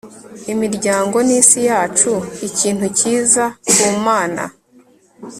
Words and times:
imiryango 0.53 1.17
n'isi 1.27 1.59
yacu 1.69 2.11
ikintu 2.47 2.85
cyiza 2.97 3.43
ku 3.77 3.87
mana 4.05 4.43